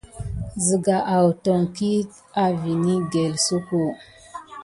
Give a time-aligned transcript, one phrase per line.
[0.65, 2.09] Ziga àton kik
[2.43, 3.81] à vini gəlsoko.